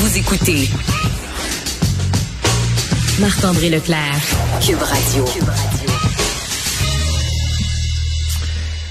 Vous 0.00 0.16
écoutez 0.16 0.70
Marc-André 3.18 3.68
Leclerc, 3.68 4.20
Cube 4.64 4.80
Radio. 4.80 5.24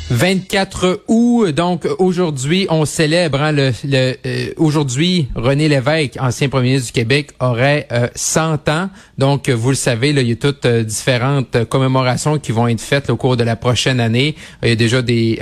24 0.10 1.04
août, 1.10 1.50
donc 1.50 1.86
aujourd'hui, 2.00 2.66
on 2.70 2.86
célèbre 2.86 3.42
hein, 3.42 3.52
le, 3.52 3.74
le 3.84 4.16
euh, 4.26 4.54
aujourd'hui 4.56 5.28
René 5.36 5.68
Lévesque, 5.68 6.16
ancien 6.18 6.48
premier 6.48 6.70
ministre 6.70 6.88
du 6.88 6.94
Québec, 6.94 7.32
aurait 7.42 7.90
100 8.16 8.42
euh, 8.42 8.72
ans. 8.72 8.90
Donc 9.18 9.50
vous 9.50 9.70
le 9.70 9.76
savez, 9.76 10.14
là, 10.14 10.22
il 10.22 10.30
y 10.30 10.32
a 10.32 10.38
toutes 10.38 10.66
euh, 10.66 10.84
différentes 10.84 11.66
commémorations 11.66 12.40
qui 12.40 12.54
vont 12.54 12.70
être 12.70 12.80
faites 12.80 13.10
au 13.10 13.18
cours 13.18 13.36
de 13.36 13.44
la 13.44 13.58
prochaine 13.58 14.00
année. 14.00 14.36
Il 14.64 14.70
y 14.70 14.72
a 14.72 14.76
déjà 14.76 15.02
des 15.02 15.40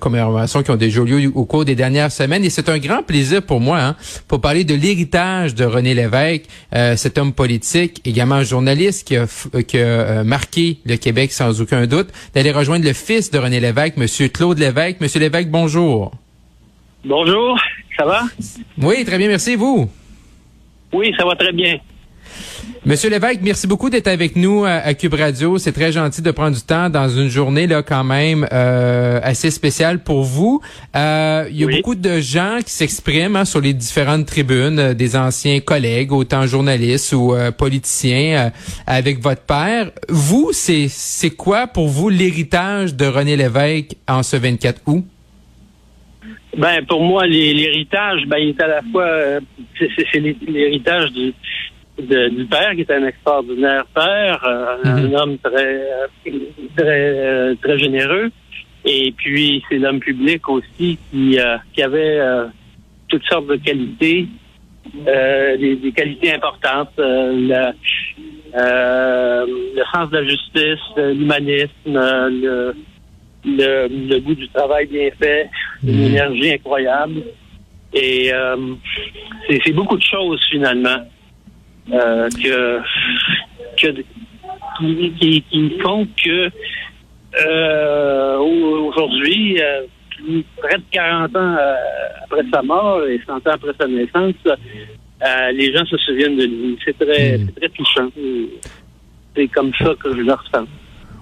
commémorations 0.00 0.64
qui 0.64 0.72
ont 0.72 0.76
déjà 0.76 1.02
lieu 1.02 1.30
au 1.32 1.44
cours 1.44 1.64
des 1.64 1.76
dernières 1.76 2.10
semaines 2.10 2.44
et 2.44 2.50
c'est 2.50 2.68
un 2.68 2.78
grand 2.78 3.04
plaisir 3.04 3.42
pour 3.42 3.60
moi 3.60 3.80
hein, 3.80 3.96
pour 4.26 4.40
parler 4.40 4.64
de 4.64 4.74
l'héritage 4.74 5.54
de 5.54 5.64
René 5.64 5.94
Lévesque, 5.94 6.44
cet 6.96 7.18
homme 7.18 7.32
politique, 7.32 8.00
également 8.04 8.42
journaliste 8.42 9.06
qui 9.06 9.16
a, 9.16 9.26
qui 9.66 9.78
a 9.78 10.24
marqué 10.24 10.78
le 10.84 10.96
Québec 10.96 11.32
sans 11.32 11.60
aucun 11.60 11.86
doute, 11.86 12.08
d'aller 12.34 12.50
rejoindre 12.50 12.84
le 12.84 12.92
fils 12.92 13.30
de 13.30 13.38
René 13.38 13.60
Lévesque 13.60 13.83
Monsieur 13.96 14.28
Claude 14.28 14.58
Lévesque. 14.58 15.00
Monsieur 15.00 15.20
Lévesque, 15.20 15.48
bonjour. 15.48 16.12
Bonjour, 17.04 17.58
ça 17.96 18.04
va? 18.04 18.22
Oui, 18.78 19.04
très 19.04 19.18
bien, 19.18 19.28
merci. 19.28 19.56
Vous? 19.56 19.90
Oui, 20.92 21.12
ça 21.18 21.24
va 21.24 21.36
très 21.36 21.52
bien. 21.52 21.78
Monsieur 22.86 23.08
Lévesque, 23.08 23.40
merci 23.42 23.66
beaucoup 23.66 23.88
d'être 23.88 24.08
avec 24.08 24.36
nous 24.36 24.66
à, 24.66 24.92
Cube 24.92 25.14
Radio. 25.14 25.56
C'est 25.56 25.72
très 25.72 25.90
gentil 25.90 26.20
de 26.20 26.30
prendre 26.30 26.54
du 26.54 26.60
temps 26.60 26.90
dans 26.90 27.08
une 27.08 27.30
journée 27.30 27.66
là 27.66 27.82
quand 27.82 28.04
même 28.04 28.46
euh, 28.52 29.20
assez 29.22 29.50
spéciale 29.50 30.02
pour 30.02 30.22
vous. 30.22 30.60
Euh, 30.94 31.46
il 31.50 31.56
y 31.56 31.64
a 31.64 31.66
beaucoup 31.66 31.94
de 31.94 32.20
gens 32.20 32.58
qui 32.62 32.72
s'expriment 32.72 33.36
hein, 33.36 33.46
sur 33.46 33.62
les 33.62 33.72
différentes 33.72 34.26
tribunes, 34.26 34.78
euh, 34.78 34.92
des 34.92 35.16
anciens 35.16 35.60
collègues, 35.60 36.12
autant 36.12 36.46
journalistes 36.46 37.14
ou 37.14 37.34
politiciens, 37.56 38.52
avec 38.86 39.18
votre 39.22 39.40
père. 39.40 39.90
Vous, 40.10 40.50
c'est 40.52 40.88
c'est 40.90 41.30
quoi 41.30 41.66
pour 41.66 41.88
vous 41.88 42.10
l'héritage 42.10 42.94
de 42.94 43.06
René 43.06 43.38
Lévesque 43.38 43.96
en 44.06 44.22
ce 44.22 44.36
24 44.36 44.82
août? 44.88 45.04
Ben 46.58 46.84
pour 46.86 47.02
moi, 47.02 47.26
l'héritage, 47.26 48.26
ben 48.26 48.36
il 48.36 48.50
est 48.50 48.62
à 48.62 48.66
la 48.66 48.82
fois 48.92 49.40
c'est 49.78 50.20
l'héritage 50.20 51.12
du 51.12 51.32
du 51.98 52.46
père, 52.46 52.74
qui 52.74 52.80
est 52.80 52.90
un 52.90 53.06
extraordinaire 53.06 53.86
père, 53.94 54.42
euh, 54.44 54.76
un 54.84 55.00
mhm. 55.00 55.14
homme 55.14 55.38
très, 55.38 55.86
très, 56.76 56.84
euh, 56.86 57.54
très 57.62 57.78
généreux. 57.78 58.30
Et 58.84 59.14
puis, 59.16 59.62
c'est 59.68 59.78
l'homme 59.78 60.00
public 60.00 60.48
aussi 60.48 60.98
qui, 61.10 61.38
euh, 61.38 61.56
qui 61.72 61.82
avait 61.82 62.20
toutes 63.08 63.24
sortes 63.24 63.46
de 63.46 63.56
qualités, 63.56 64.26
des, 64.94 65.92
qualités 65.96 66.34
importantes, 66.34 66.90
le, 66.98 67.72
le 68.54 69.82
sens 69.92 70.10
de 70.10 70.18
la 70.18 70.24
justice, 70.24 70.80
l'humanisme, 70.96 71.70
le, 71.86 72.74
le, 73.46 74.18
goût 74.20 74.34
du 74.34 74.48
travail 74.48 74.86
bien 74.86 75.08
fait, 75.18 75.48
une 75.82 76.00
mhm. 76.00 76.06
énergie 76.06 76.52
incroyable. 76.52 77.22
Et 77.94 78.32
c'est 79.64 79.72
beaucoup 79.72 79.96
de 79.96 80.02
choses 80.02 80.40
finalement 80.50 80.98
euh, 81.92 82.28
que, 82.30 82.80
que 83.76 84.02
qui, 84.78 85.44
qui, 85.50 85.78
font 85.82 86.06
que 86.24 86.50
euh, 87.40 88.38
aujourd'hui, 88.38 89.60
euh, 89.60 89.82
près 90.56 90.78
de 90.78 90.84
40 90.92 91.36
ans 91.36 91.38
euh, 91.38 91.74
après 92.24 92.42
sa 92.52 92.62
mort 92.62 93.02
et 93.04 93.20
100 93.26 93.34
ans 93.34 93.40
après 93.46 93.72
sa 93.78 93.86
naissance, 93.86 94.34
les 95.52 95.72
gens 95.72 95.84
se 95.86 95.96
souviennent 95.98 96.36
de 96.36 96.44
lui. 96.44 96.78
C'est 96.84 96.98
très, 96.98 97.38
hmm. 97.38 97.50
très 97.56 97.68
touchant. 97.70 98.08
C'est 99.34 99.48
comme 99.48 99.72
ça 99.78 99.94
que 100.02 100.14
je 100.14 100.20
le 100.20 100.32
ressens. 100.32 100.66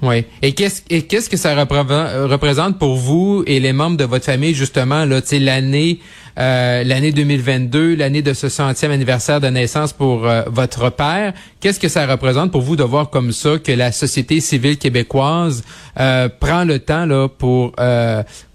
Oui. 0.03 0.25
Et 0.43 0.53
qu'est-ce 0.53 0.83
et 0.91 1.07
qu'est-ce 1.07 1.31
que 1.31 1.37
ça 1.37 1.55
représente 1.55 2.79
pour 2.79 2.97
vous 2.97 3.45
et 3.47 3.61
les 3.61 3.73
membres 3.73 3.97
de 3.97 4.05
votre 4.05 4.25
famille 4.25 4.53
justement 4.53 5.05
là, 5.05 5.21
l'année 5.41 6.01
euh, 6.39 6.85
l'année 6.85 7.13
2022, 7.13 7.97
l'année 7.97 8.23
de 8.23 8.33
ce 8.33 8.49
centième 8.49 8.91
anniversaire 8.91 9.41
de 9.41 9.49
naissance 9.49 9.93
pour 9.93 10.27
euh, 10.27 10.43
votre 10.47 10.91
père. 10.91 11.33
Qu'est-ce 11.61 11.79
que 11.79 11.89
ça 11.89 12.07
représente 12.07 12.51
pour 12.51 12.63
vous 12.63 12.77
de 12.77 12.83
voir 12.83 13.11
comme 13.11 13.33
ça 13.33 13.59
que 13.59 13.73
la 13.73 13.93
société 13.93 14.41
civile 14.41 14.79
québécoise 14.79 15.63
euh, 16.01 16.29
prend 16.29 16.65
le 16.65 16.79
temps 16.79 17.07
pour 17.39 17.73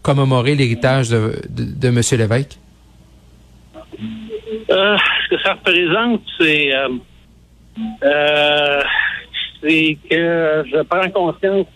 commémorer 0.01 0.55
l'héritage 0.55 1.09
de, 1.09 1.41
de, 1.49 1.89
Monsieur 1.89 2.17
Lévesque? 2.17 2.57
ce 4.69 5.29
que 5.29 5.41
ça 5.43 5.53
représente, 5.53 6.21
c'est 6.39 6.71
que 10.09 10.63
je 10.71 10.81
prends 10.83 11.09
conscience 11.09 11.67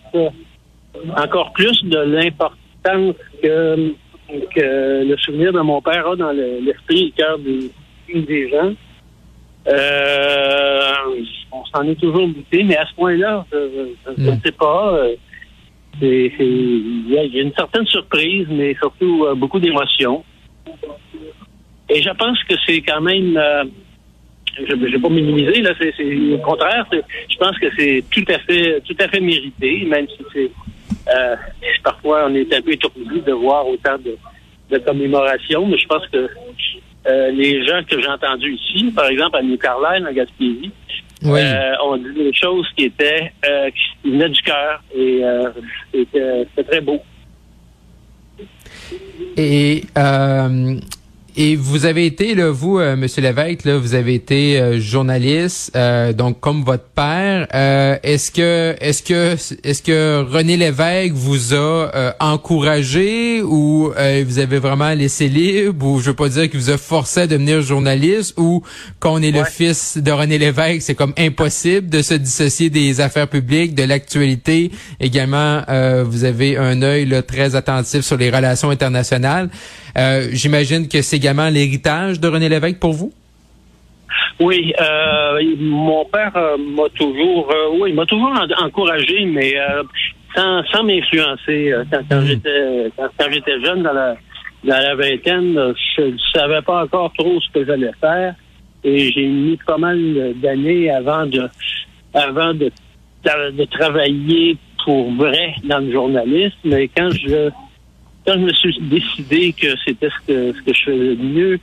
encore 1.16 1.52
plus 1.52 1.82
de 1.84 1.98
l'importance 1.98 3.14
que, 3.42 3.94
que 4.54 5.04
le 5.04 5.16
souvenir 5.18 5.52
de 5.52 5.60
mon 5.60 5.80
père 5.80 6.06
a 6.06 6.16
dans 6.16 6.32
l'esprit 6.32 7.00
et 7.00 7.04
le 7.06 7.10
cœur 7.12 7.38
des, 7.38 8.50
gens. 8.50 8.72
Euh, 9.68 10.92
on 11.52 11.64
s'en 11.66 11.88
est 11.88 12.00
toujours 12.00 12.26
douté, 12.28 12.64
mais 12.64 12.76
à 12.76 12.86
ce 12.86 12.94
point-là, 12.94 13.46
je 13.52 14.22
ne 14.22 14.30
hmm. 14.30 14.40
sais 14.44 14.52
pas. 14.52 14.94
Euh, 14.94 15.14
il 16.00 17.10
y, 17.10 17.18
a 17.18 17.42
une 17.42 17.52
certaine 17.52 17.86
surprise, 17.86 18.46
mais 18.50 18.74
surtout 18.74 19.26
euh, 19.26 19.34
beaucoup 19.34 19.60
d'émotions. 19.60 20.24
Et 21.90 22.02
je 22.02 22.10
pense 22.10 22.42
que 22.44 22.54
c'est 22.66 22.80
quand 22.80 23.02
même 23.02 23.38
je 24.56 24.74
ne 24.74 24.86
vais 24.86 24.98
pas 24.98 25.08
minimiser, 25.08 25.62
là, 25.62 25.70
c'est 25.78 25.92
au 26.34 26.38
contraire, 26.38 26.86
je 26.92 27.36
pense 27.38 27.58
que 27.58 27.66
c'est 27.76 28.04
tout 28.10 28.24
à 28.28 28.38
fait 28.40 28.80
tout 28.86 28.96
à 28.98 29.08
fait 29.08 29.20
mérité, 29.20 29.84
même 29.86 30.06
si 30.08 30.24
c'est 30.32 30.50
euh, 31.08 31.36
parfois 31.82 32.26
on 32.28 32.34
est 32.34 32.52
un 32.54 32.62
peu 32.62 32.72
étourdi 32.72 33.20
de 33.20 33.32
voir 33.32 33.66
autant 33.66 33.96
de, 33.98 34.16
de 34.70 34.78
commémorations, 34.78 35.66
mais 35.66 35.78
je 35.78 35.86
pense 35.86 36.06
que 36.08 36.28
euh, 37.06 37.30
les 37.32 37.66
gens 37.66 37.82
que 37.88 38.00
j'ai 38.00 38.08
entendus 38.08 38.54
ici, 38.54 38.90
par 38.92 39.06
exemple 39.06 39.36
à 39.36 39.42
New 39.42 39.58
Carlisle, 39.58 40.06
en 40.06 40.12
Gaspésie, 40.12 40.70
euh, 41.24 41.72
ont 41.84 41.96
dit 41.96 42.14
des 42.14 42.32
choses 42.32 42.66
qui 42.76 42.84
étaient 42.84 43.32
euh, 43.48 43.70
qui 44.02 44.10
venaient 44.10 44.28
du 44.28 44.42
cœur 44.42 44.82
et 44.94 45.22
c'était 45.92 46.64
très 46.64 46.80
beau. 46.80 47.00
Et 49.36 49.84
euh, 49.96 50.76
et 51.36 51.56
vous 51.56 51.86
avez 51.86 52.04
été, 52.04 52.34
là, 52.34 52.50
vous, 52.50 52.78
euh, 52.78 52.94
Monsieur 52.94 53.22
Lévesque, 53.22 53.64
là, 53.64 53.78
vous 53.78 53.94
avez 53.94 54.14
été 54.14 54.60
euh, 54.60 54.80
journaliste, 54.80 55.72
euh, 55.76 56.12
donc 56.12 56.40
comme 56.40 56.62
votre 56.62 56.84
père. 56.84 57.46
est-ce 58.02 58.30
que, 58.30 58.76
est-ce 58.80 59.02
que, 59.02 59.36
est-ce 59.64 59.82
que 59.82 60.22
René 60.30 60.56
Lévesque 60.56 61.14
vous 61.14 61.54
a 61.54 62.14
encouragé 62.20 63.42
ou 63.42 63.92
vous 64.26 64.38
avez 64.38 64.58
vraiment 64.58 64.92
laissé 64.92 65.28
libre 65.28 65.86
ou 65.86 66.00
je 66.00 66.06
veux 66.06 66.16
pas 66.16 66.28
dire 66.28 66.50
qu'il 66.50 66.60
vous 66.60 66.70
a 66.70 66.78
forcé 66.78 67.20
à 67.20 67.26
devenir 67.26 67.62
journaliste 67.62 68.34
ou 68.36 68.62
qu'on 69.00 69.22
est 69.22 69.30
le 69.30 69.44
fils 69.44 69.98
de 69.98 70.10
René 70.10 70.38
Lévesque, 70.38 70.82
c'est 70.82 70.94
comme 70.94 71.14
impossible 71.18 71.88
de 71.88 72.02
se 72.02 72.14
dissocier 72.14 72.70
des 72.70 73.00
affaires 73.00 73.28
publiques, 73.28 73.74
de 73.74 73.84
l'actualité. 73.84 74.70
Également, 75.00 75.62
vous 76.04 76.24
avez 76.24 76.56
un 76.56 76.82
œil 76.82 77.06
là, 77.06 77.22
très 77.22 77.54
attentif 77.54 78.02
sur 78.02 78.16
les 78.16 78.30
relations 78.30 78.70
internationales. 78.70 79.48
Euh, 79.96 80.28
j'imagine 80.32 80.88
que 80.88 81.02
c'est 81.02 81.16
également 81.16 81.48
l'héritage 81.48 82.18
de 82.18 82.28
René 82.28 82.48
Lévesque 82.48 82.78
pour 82.78 82.92
vous? 82.92 83.12
Oui, 84.40 84.72
euh, 84.80 85.40
mon 85.58 86.04
père 86.06 86.32
euh, 86.36 86.56
m'a 86.56 86.88
toujours, 86.94 87.52
oui, 87.78 87.92
m'a 87.92 88.06
toujours 88.06 88.32
encouragé, 88.58 89.24
mais 89.26 89.54
sans, 90.34 90.64
sans 90.72 90.82
m'influencer. 90.82 91.74
Quand, 91.90 92.20
hmm. 92.20 92.26
j'étais 92.26 92.90
quand, 92.96 93.30
j'étais 93.30 93.60
jeune 93.60 93.82
dans 93.82 93.92
la 93.92 94.16
dans 94.64 94.78
la 94.78 94.94
vingtaine, 94.94 95.74
je 95.96 96.02
ne 96.02 96.18
savais 96.32 96.62
pas 96.62 96.84
encore 96.84 97.12
trop 97.18 97.40
ce 97.40 97.50
que 97.52 97.66
j'allais 97.66 97.90
faire, 98.00 98.34
et 98.84 99.10
j'ai 99.10 99.26
mis 99.26 99.58
pas 99.66 99.76
mal 99.76 100.34
d'années 100.36 100.88
avant 100.88 101.26
de 101.26 101.48
avant 102.14 102.54
de, 102.54 102.70
de 103.24 103.64
travailler 103.64 104.56
pour 104.84 105.12
vrai 105.12 105.54
dans 105.64 105.78
le 105.78 105.92
journalisme. 105.92 106.56
Mais 106.64 106.88
quand 106.88 107.10
je 107.10 107.50
quand 108.26 108.34
je 108.34 108.38
me 108.38 108.52
suis 108.52 108.78
décidé 108.80 109.52
que 109.52 109.68
c'était 109.84 110.08
ce 110.08 110.26
que, 110.26 110.52
ce 110.52 110.62
que 110.62 110.74
je 110.74 110.82
faisais 110.84 111.16
de 111.16 111.22
mieux, 111.22 111.58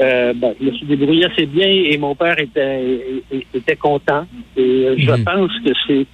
euh, 0.00 0.32
ben, 0.34 0.54
je 0.58 0.66
me 0.66 0.72
suis 0.72 0.86
débrouillé 0.86 1.26
assez 1.26 1.46
bien 1.46 1.66
et 1.66 1.96
mon 1.98 2.14
père 2.14 2.38
était, 2.38 3.22
était 3.52 3.76
content. 3.76 4.26
Et 4.56 4.60
euh, 4.60 4.94
je 4.96 5.10
mhm. 5.10 5.24
pense 5.24 5.52
que 5.64 5.72
c'est, 5.86 6.06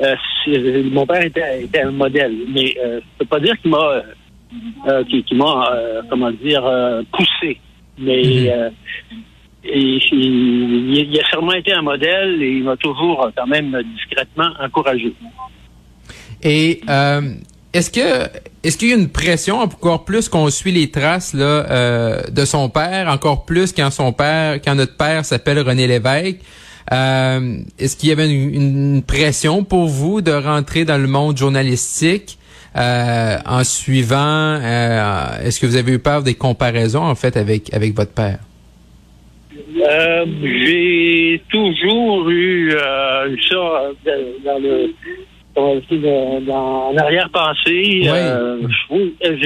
euh, 0.00 0.82
mon 0.90 1.06
père 1.06 1.24
était, 1.24 1.64
était, 1.64 1.82
un 1.82 1.90
modèle. 1.90 2.34
Mais 2.48 2.74
euh, 2.78 3.00
je 3.00 3.18
peux 3.18 3.24
pas 3.26 3.40
dire 3.40 3.58
qu'il 3.60 3.70
m'a 3.70 4.02
euh, 4.88 5.04
qui, 5.04 5.34
m'a 5.34 5.70
comment 6.10 6.30
dire 6.32 6.62
poussé. 7.12 7.58
Mais 7.98 8.22
mhm. 8.22 8.72
il, 9.64 10.98
il, 10.98 11.20
a 11.20 11.28
sûrement 11.28 11.52
été 11.52 11.72
un 11.72 11.82
modèle 11.82 12.42
et 12.42 12.50
il 12.56 12.64
m'a 12.64 12.76
toujours 12.76 13.30
quand 13.36 13.46
même 13.46 13.76
discrètement 13.96 14.50
encouragé. 14.60 15.14
Et 16.42 16.80
est-ce 17.72 17.90
que 17.90 18.28
est-ce 18.62 18.76
qu'il 18.76 18.88
y 18.88 18.92
a 18.92 18.96
une 18.96 19.08
pression 19.08 19.60
encore 19.60 20.04
plus 20.04 20.28
qu'on 20.28 20.50
suit 20.50 20.72
les 20.72 20.90
traces 20.90 21.32
là 21.34 21.44
euh, 21.70 22.22
de 22.30 22.44
son 22.44 22.68
père, 22.68 23.08
encore 23.08 23.46
plus 23.46 23.72
quand 23.72 23.90
son 23.90 24.12
père, 24.12 24.60
quand 24.62 24.74
notre 24.74 24.96
père 24.96 25.24
s'appelle 25.24 25.60
René 25.60 25.86
Lévesque? 25.86 26.40
Euh, 26.92 27.58
est-ce 27.78 27.96
qu'il 27.96 28.08
y 28.08 28.12
avait 28.12 28.28
une, 28.28 29.02
pression 29.06 29.62
pour 29.62 29.86
vous 29.86 30.20
de 30.20 30.32
rentrer 30.32 30.84
dans 30.84 30.98
le 30.98 31.06
monde 31.06 31.38
journalistique 31.38 32.38
euh, 32.76 33.38
en 33.46 33.62
suivant 33.62 34.56
Est-ce 34.56 35.60
que 35.60 35.66
vous 35.66 35.76
avez 35.76 35.92
eu 35.92 35.98
peur 36.00 36.22
des 36.22 36.34
comparaisons 36.34 37.04
en 37.04 37.14
fait 37.14 37.36
avec 37.36 37.72
avec 37.72 37.94
votre 37.94 38.12
père? 38.12 38.40
J'ai 40.42 41.40
toujours 41.48 42.28
eu 42.28 42.72
ça 43.48 43.90
dans 44.44 44.58
le 44.58 44.92
en 45.60 46.96
arrière-pensée, 46.96 48.02
euh, 48.06 48.58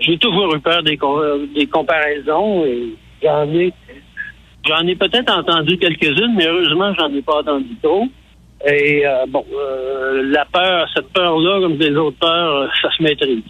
j'ai 0.00 0.18
toujours 0.18 0.54
eu 0.54 0.60
peur 0.60 0.82
des, 0.82 0.98
des 1.54 1.66
comparaisons 1.66 2.64
et 2.64 2.94
j'en 3.22 3.52
ai 3.52 3.72
j'en 4.66 4.86
ai 4.86 4.94
peut-être 4.94 5.32
entendu 5.32 5.78
quelques-unes, 5.78 6.34
mais 6.36 6.46
heureusement 6.46 6.92
j'en 6.98 7.12
ai 7.14 7.22
pas 7.22 7.40
entendu 7.40 7.76
trop. 7.82 8.06
Et 8.66 9.06
euh, 9.06 9.24
bon, 9.26 9.44
euh, 9.54 10.22
la 10.30 10.44
peur, 10.44 10.86
cette 10.94 11.08
peur-là, 11.14 11.60
comme 11.60 11.78
des 11.78 11.92
autres 11.92 12.18
peurs, 12.18 12.70
ça 12.82 12.88
se 12.96 13.02
maîtrise. 13.02 13.42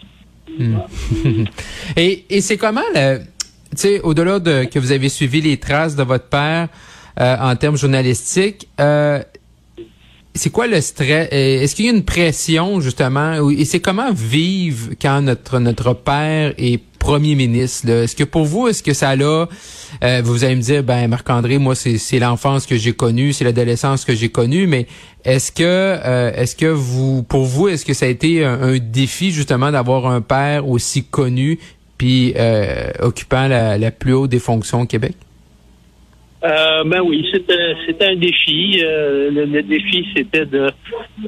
Hmm. 0.59 0.77
et 1.97 2.25
et 2.31 2.41
c'est 2.41 2.57
comment 2.57 2.81
tu 2.93 3.77
sais, 3.77 4.01
au-delà 4.01 4.41
de 4.41 4.65
que 4.65 4.79
vous 4.79 4.93
avez 4.93 5.09
suivi 5.09 5.41
les 5.41 5.59
traces 5.59 5.95
de 5.95 6.03
votre 6.03 6.29
père 6.29 6.69
en 7.17 7.55
termes 7.55 7.77
journalistiques, 7.77 8.67
c'est 10.35 10.51
quoi 10.51 10.67
le 10.67 10.81
stress? 10.81 11.29
Euh, 11.33 11.63
est-ce 11.63 11.75
qu'il 11.75 11.87
y 11.87 11.89
a 11.89 11.93
une 11.93 12.05
pression, 12.05 12.81
justement? 12.81 13.51
Et 13.51 13.65
c'est 13.65 13.81
comment 13.81 14.13
vivre 14.13 14.91
quand 15.01 15.23
notre, 15.23 15.59
notre 15.59 15.93
père 15.93 16.55
est 16.57 16.81
premier 16.99 17.35
ministre? 17.35 17.89
Est-ce 17.89 18.15
que 18.15 18.25
pour 18.25 18.45
vous, 18.45 18.69
est-ce 18.69 18.83
que 18.83 18.95
ça 18.95 19.11
a... 19.11 19.49
Euh, 20.05 20.23
vous 20.23 20.45
allez 20.45 20.55
me 20.55 20.61
dire, 20.61 20.85
ben 20.85 21.09
Marc-André, 21.09 21.59
moi, 21.59 21.75
c'est 21.75 22.19
l'enfance 22.19 22.67
que 22.67 22.77
j'ai 22.77 22.93
connue, 22.93 23.33
c'est 23.33 23.45
l'adolescence 23.45 24.05
que 24.05 24.15
j'ai 24.15 24.29
connue, 24.29 24.67
mais 24.67 24.87
est-ce 25.25 25.51
que 25.51 25.65
euh, 25.65 26.33
est-ce 26.35 26.55
que 26.55 26.67
vous 26.67 27.23
pour 27.25 27.45
vous, 27.45 27.69
est-ce 27.69 27.85
que 27.85 27.95
ça 27.95 28.07
a 28.07 28.09
été 28.09 28.45
un, 28.45 28.79
défi 28.79 29.33
justement 29.33 29.73
d'avoir 29.73 30.07
un 30.07 30.21
père 30.21 30.69
aussi 30.69 31.03
connu 31.05 31.59
puis 31.99 32.35
occupant 33.01 33.49
la, 33.49 33.77
la 33.77 33.91
plus 33.91 34.13
haute 34.13 34.31
des 34.31 34.39
fonctions 34.39 34.83
au 34.83 34.87
Québec? 34.87 35.15
Euh, 36.43 36.85
ben 36.85 37.03
oui, 37.03 37.29
c'était 37.31 37.75
c'était 37.87 38.07
un 38.07 38.17
défi. 38.17 38.81
Euh, 38.83 39.31
le, 39.31 39.63
défi, 39.63 40.07
c'était 40.17 40.47
de 40.47 40.71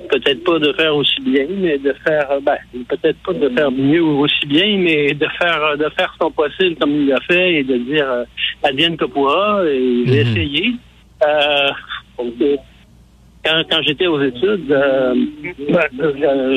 peut-être 0.08 0.42
pas 0.42 0.58
de 0.58 0.72
faire 0.72 0.96
aussi 0.96 1.20
bien, 1.20 1.44
mais 1.50 1.76
de 1.76 1.94
faire 2.06 2.40
ben 2.40 2.56
peut-être 2.88 3.18
pas 3.18 3.34
de 3.34 3.50
faire 3.50 3.70
mieux 3.70 4.02
ou 4.02 4.20
aussi 4.20 4.46
bien, 4.46 4.78
mais 4.78 5.12
de 5.12 5.26
faire 5.38 5.76
de 5.76 5.86
faire 5.90 6.14
son 6.18 6.30
possible 6.30 6.76
comme 6.76 6.92
il 6.92 7.08
l'a 7.08 7.20
fait 7.30 7.56
et 7.56 7.62
de 7.62 7.76
dire 7.76 8.10
euh, 8.10 8.24
advienne 8.62 8.96
que 8.96 9.04
pourra 9.04 9.62
et 9.66 10.04
essayé. 10.08 10.72
Euh, 11.26 11.70
quand 13.44 13.64
quand 13.70 13.82
j'étais 13.82 14.06
aux 14.06 14.22
études, 14.22 14.66
ben, 14.66 15.14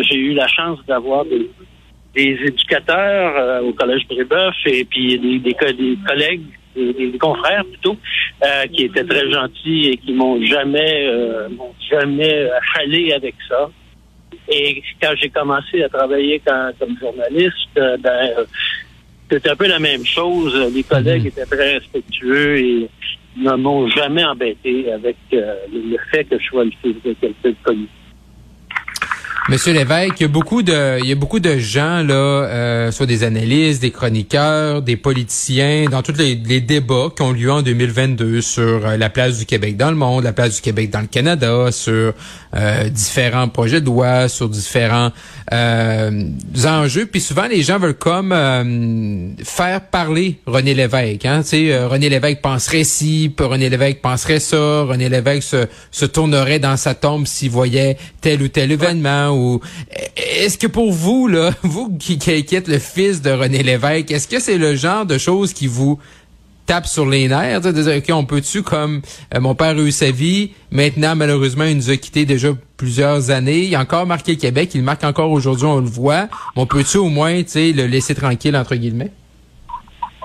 j'ai 0.09 0.17
eu 0.17 0.33
la 0.33 0.47
chance 0.47 0.79
d'avoir 0.87 1.25
des, 1.25 1.49
des 2.15 2.37
éducateurs 2.45 3.63
au 3.63 3.73
collège 3.73 4.07
Brébeuf 4.07 4.55
et 4.65 4.85
puis 4.85 5.19
des, 5.19 5.39
des 5.39 5.53
collègues 5.53 6.41
des, 6.75 7.17
confrères 7.19 7.65
plutôt, 7.65 7.97
euh, 8.43 8.67
qui 8.67 8.83
étaient 8.83 9.03
très 9.03 9.31
gentils 9.31 9.89
et 9.89 9.97
qui 9.97 10.13
m'ont 10.13 10.43
jamais, 10.45 11.07
euh, 11.07 11.49
m'ont 11.49 11.73
jamais 11.89 12.49
affalé 12.51 13.13
avec 13.13 13.35
ça. 13.47 13.69
Et 14.49 14.83
quand 15.01 15.13
j'ai 15.19 15.29
commencé 15.29 15.81
à 15.83 15.89
travailler 15.89 16.41
comme 16.45 16.97
journaliste, 16.99 17.77
euh, 17.77 17.97
ben, 17.97 18.45
c'était 19.29 19.49
un 19.49 19.55
peu 19.55 19.67
la 19.67 19.79
même 19.79 20.05
chose. 20.05 20.55
Les 20.73 20.83
collègues 20.83 21.21
mhm. 21.21 21.27
étaient 21.27 21.45
très 21.45 21.73
respectueux 21.75 22.57
et 22.57 22.89
ne 23.37 23.53
m'ont 23.55 23.87
jamais 23.89 24.23
embêté 24.23 24.91
avec 24.91 25.17
le 25.31 25.97
fait 26.11 26.25
que 26.25 26.39
je 26.39 26.45
sois 26.45 26.65
le 26.65 26.71
fils 26.81 26.95
de 27.03 27.13
quelqu'un 27.13 27.49
de 27.49 27.55
connu. 27.63 27.87
Monsieur 29.47 29.73
Lévesque, 29.73 30.15
il 30.21 30.23
y 30.23 30.25
a 30.25 30.27
beaucoup 30.27 30.63
de, 30.63 30.99
il 31.03 31.07
y 31.07 31.11
a 31.11 31.15
beaucoup 31.15 31.39
de 31.39 31.59
gens 31.59 32.01
là, 32.01 32.15
euh, 32.15 32.91
soit 32.91 33.05
des 33.05 33.23
analystes, 33.23 33.79
des 33.79 33.91
chroniqueurs, 33.91 34.81
des 34.81 34.95
politiciens, 34.97 35.85
dans 35.85 36.01
tous 36.01 36.17
les, 36.17 36.35
débats 36.35 37.09
qui 37.15 37.21
ont 37.21 37.31
lieu 37.31 37.51
en 37.51 37.61
2022 37.61 38.41
sur 38.41 38.63
euh, 38.63 38.97
la 38.97 39.11
place 39.11 39.37
du 39.37 39.45
Québec 39.45 39.77
dans 39.77 39.91
le 39.91 39.97
monde, 39.97 40.23
la 40.23 40.33
place 40.33 40.55
du 40.55 40.61
Québec 40.61 40.89
dans 40.89 41.01
le 41.01 41.05
Canada, 41.05 41.71
sur 41.71 42.13
euh, 42.55 42.89
différents 42.89 43.47
projets 43.47 43.81
de 43.81 43.85
loi, 43.85 44.29
sur 44.29 44.49
différents 44.49 45.11
euh, 45.53 46.29
enjeux. 46.65 47.05
Puis 47.05 47.21
souvent, 47.21 47.45
les 47.45 47.61
gens 47.61 47.77
veulent 47.77 47.93
comme 47.93 48.33
faire 49.43 49.81
parler 49.91 50.39
René 50.47 50.73
Lévesque. 50.73 51.23
Hein? 51.25 51.41
René 51.87 52.09
Lévesque 52.09 52.41
penserait 52.41 52.83
ci, 52.83 53.31
René 53.37 53.69
Lévesque 53.69 54.01
penserait 54.01 54.39
ça, 54.39 54.81
René 54.81 55.07
Lévesque 55.07 55.43
se, 55.43 55.67
se 55.91 56.05
tournerait 56.05 56.57
dans 56.57 56.77
sa 56.77 56.95
tombe 56.95 57.27
s'il 57.27 57.51
voyait 57.51 57.97
tel 58.21 58.41
ou 58.41 58.47
tel 58.47 58.71
événement 58.71 59.34
est-ce 60.15 60.57
que 60.57 60.67
pour 60.67 60.91
vous 60.91 61.27
là, 61.27 61.51
vous 61.63 61.97
qui, 61.97 62.17
êtes 62.27 62.67
le 62.67 62.79
fils 62.79 63.21
de 63.21 63.31
René 63.31 63.63
Lévesque, 63.63 64.11
est-ce 64.11 64.27
que 64.27 64.39
c'est 64.39 64.57
le 64.57 64.75
genre 64.75 65.05
de 65.05 65.17
choses 65.17 65.53
qui 65.53 65.67
vous 65.67 65.99
tape 66.65 66.87
sur 66.87 67.05
les 67.05 67.27
nerfs, 67.27 67.61
OK, 67.65 68.09
on 68.11 68.25
peut-tu 68.25 68.63
comme 68.63 69.01
euh, 69.33 69.39
mon 69.39 69.53
père 69.53 69.77
a 69.77 69.81
eu 69.81 69.91
sa 69.91 70.09
vie, 70.09 70.51
maintenant 70.71 71.15
malheureusement 71.15 71.65
il 71.65 71.75
nous 71.75 71.91
a 71.91 71.97
quitté 71.97 72.25
déjà 72.25 72.49
plusieurs 72.75 73.29
années, 73.29 73.65
il 73.65 73.75
a 73.75 73.81
encore 73.81 74.07
marqué 74.07 74.31
le 74.31 74.39
Québec, 74.39 74.71
il 74.73 74.81
marque 74.81 75.03
encore 75.03 75.31
aujourd'hui, 75.31 75.67
on 75.67 75.79
le 75.79 75.85
voit, 75.85 76.27
on 76.55 76.65
peut-tu 76.65 76.97
au 76.97 77.09
moins, 77.09 77.43
tu 77.43 77.49
sais, 77.49 77.71
le 77.71 77.85
laisser 77.85 78.15
tranquille 78.15 78.57
entre 78.57 78.75
guillemets? 78.75 79.11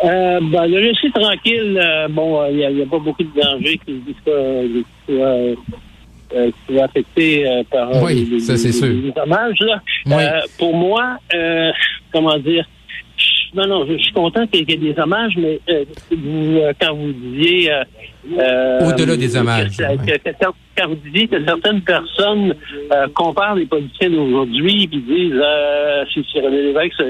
Euh, 0.03 0.41
ben, 0.51 0.67
le 0.67 0.81
laisser 0.81 1.11
tranquille, 1.11 1.79
euh, 1.79 2.09
bon, 2.09 2.47
il 2.51 2.57
n'y 2.57 2.83
a, 2.83 2.87
pas 2.87 2.99
beaucoup 2.99 3.23
de 3.23 3.39
danger 3.39 3.79
qui 3.85 4.01
soit, 4.25 5.57
euh, 6.35 6.51
qui 7.17 7.45
euh, 7.45 7.63
par 7.71 7.91
euh, 7.91 8.03
oui, 8.05 8.29
les, 8.31 8.41
ça, 8.41 8.57
c'est 8.57 8.71
sûr. 8.71 8.89
dommages. 9.17 9.59
Là. 9.61 10.43
pour 10.59 10.77
moi, 10.77 11.19
comment 12.13 12.39
dire, 12.39 12.65
non, 13.53 13.67
non, 13.67 13.87
je, 13.87 13.99
suis 13.99 14.13
content 14.13 14.47
qu'il 14.47 14.71
y 14.71 14.73
ait 14.73 14.77
des 14.77 14.99
hommages, 15.01 15.35
mais 15.37 15.59
vous, 16.11 16.61
quand 16.81 16.95
vous 16.95 17.13
disiez... 17.13 17.73
Au-delà 18.29 19.17
des 19.17 19.37
hommages. 19.37 19.77
quand, 20.77 20.89
vous 20.89 20.95
disiez 21.05 21.27
que 21.27 21.45
certaines 21.45 21.81
personnes 21.81 22.55
comparent 23.15 23.57
les 23.57 23.67
politiciens 23.67 24.11
d'aujourd'hui 24.11 24.85
et 24.85 24.87
disent 24.87 25.43
si, 26.15 26.25
si 26.31 26.41
René 26.41 26.63
Lévesque 26.63 27.03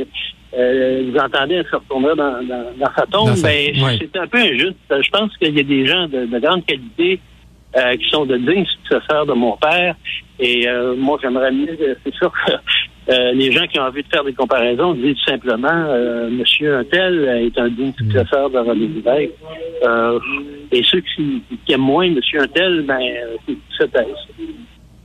vous 0.52 1.18
entendez 1.18 1.62
se 1.70 1.76
retourner 1.76 2.14
dans, 2.16 2.42
dans, 2.42 2.64
dans 2.78 2.94
sa 2.96 3.06
tombe, 3.06 3.38
ben, 3.42 3.98
c'est 4.00 4.18
un 4.18 4.26
peu 4.26 4.38
injuste. 4.38 4.76
Je 4.90 5.10
pense 5.10 5.36
qu'il 5.36 5.54
y 5.54 5.60
a 5.60 5.62
des 5.62 5.86
gens 5.86 6.08
de, 6.08 6.24
de 6.24 6.38
grande 6.38 6.64
qualité 6.64 7.20
euh, 7.76 7.96
qui 7.96 8.10
sont 8.10 8.26
de 8.26 8.36
dignes 8.36 8.66
successeurs 8.66 9.26
de 9.26 9.32
mon 9.32 9.56
père. 9.56 9.94
Et 10.40 10.66
euh, 10.66 10.96
moi, 10.96 11.18
j'aimerais 11.22 11.52
mieux, 11.52 11.78
c'est 12.04 12.14
sûr 12.14 12.32
que 12.32 12.52
euh, 13.12 13.32
les 13.32 13.52
gens 13.52 13.64
qui 13.68 13.78
ont 13.78 13.84
envie 13.84 14.02
de 14.02 14.08
faire 14.08 14.24
des 14.24 14.32
comparaisons 14.32 14.94
disent 14.94 15.14
tout 15.24 15.30
simplement 15.30 15.86
Monsieur 16.30 16.78
Untel 16.78 17.46
est 17.46 17.56
un 17.60 17.68
digne 17.68 17.92
successeur 17.96 18.50
de 18.50 18.58
René 18.58 18.88
Lévesque. 18.88 19.34
et 20.72 20.82
ceux 20.82 21.00
qui, 21.14 21.42
aiment 21.68 21.80
moins 21.80 22.10
Monsieur 22.10 22.40
Untel, 22.40 22.82
ben, 22.82 22.98
se 23.78 23.84
taisent. 23.84 24.48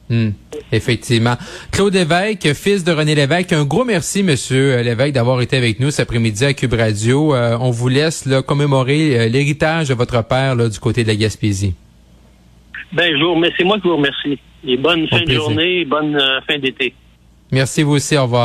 Hmm, 0.09 0.29
effectivement. 0.71 1.35
Claude 1.71 1.93
Lévesque, 1.93 2.51
fils 2.55 2.83
de 2.83 2.91
René 2.93 3.13
Lévesque, 3.13 3.53
un 3.53 3.65
gros 3.65 3.85
merci, 3.85 4.23
Monsieur 4.23 4.81
Lévesque, 4.81 5.13
d'avoir 5.13 5.39
été 5.41 5.55
avec 5.55 5.79
nous 5.79 5.91
cet 5.91 6.07
après-midi 6.07 6.45
à 6.45 6.53
Cube 6.55 6.73
Radio. 6.73 7.35
on 7.35 7.69
vous 7.69 7.89
laisse 7.89 8.25
là, 8.25 8.41
commémorer 8.41 9.29
l'héritage 9.29 9.89
de 9.89 9.93
votre 9.93 10.23
père 10.27 10.55
là, 10.55 10.67
du 10.67 10.79
côté 10.79 11.03
de 11.03 11.09
la 11.09 11.15
Gaspésie. 11.15 11.75
Ben, 12.95 13.19
jour, 13.19 13.37
mais 13.37 13.51
c'est 13.57 13.65
moi 13.65 13.77
qui 13.77 13.89
vous 13.89 13.97
remercie. 13.97 14.39
Et 14.65 14.77
bonne 14.77 15.05
fin 15.09 15.21
de 15.21 15.31
journée, 15.33 15.83
bonne 15.83 16.15
euh, 16.15 16.39
fin 16.47 16.57
d'été. 16.57 16.93
Merci 17.51 17.83
vous 17.83 17.95
aussi, 17.95 18.17
au 18.17 18.23
revoir. 18.23 18.43